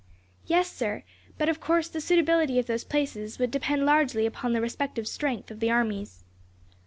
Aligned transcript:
"Yes, 0.47 0.67
sir; 0.73 1.03
but 1.37 1.47
of 1.47 1.59
course, 1.59 1.87
the 1.87 2.01
suitability 2.01 2.57
of 2.57 2.65
those 2.65 2.83
places 2.83 3.37
would 3.37 3.51
depend 3.51 3.85
largely 3.85 4.25
upon 4.25 4.51
the 4.53 4.59
respective 4.59 5.07
strength 5.07 5.51
of 5.51 5.59
the 5.59 5.69
armies." 5.69 6.23